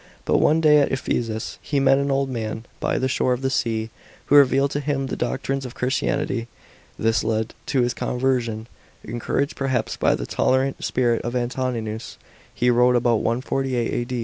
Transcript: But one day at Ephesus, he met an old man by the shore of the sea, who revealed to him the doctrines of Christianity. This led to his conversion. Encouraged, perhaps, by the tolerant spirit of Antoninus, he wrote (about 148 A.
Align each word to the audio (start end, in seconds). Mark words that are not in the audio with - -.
But 0.25 0.39
one 0.39 0.61
day 0.61 0.79
at 0.79 0.91
Ephesus, 0.91 1.59
he 1.61 1.79
met 1.79 1.99
an 1.99 2.09
old 2.09 2.27
man 2.27 2.65
by 2.79 2.97
the 2.97 3.07
shore 3.07 3.33
of 3.33 3.43
the 3.43 3.51
sea, 3.51 3.91
who 4.25 4.35
revealed 4.35 4.71
to 4.71 4.79
him 4.79 5.05
the 5.05 5.15
doctrines 5.15 5.63
of 5.63 5.75
Christianity. 5.75 6.47
This 6.97 7.23
led 7.23 7.53
to 7.67 7.81
his 7.83 7.93
conversion. 7.93 8.65
Encouraged, 9.03 9.55
perhaps, 9.55 9.97
by 9.97 10.15
the 10.15 10.25
tolerant 10.25 10.83
spirit 10.83 11.21
of 11.21 11.35
Antoninus, 11.35 12.17
he 12.51 12.71
wrote 12.71 12.95
(about 12.95 13.17
148 13.21 13.93
A. 14.11 14.19